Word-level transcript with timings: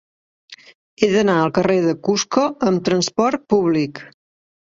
He 1.03 1.09
d'anar 1.15 1.35
al 1.41 1.53
carrer 1.57 1.75
de 1.83 1.93
Cusco 2.09 2.47
amb 2.73 2.83
trasport 2.89 3.45
públic. 3.55 4.03